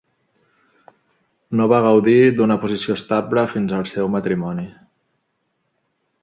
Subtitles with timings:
[1.59, 4.67] No va gaudir d'una posició estable fins al seu matrimoni.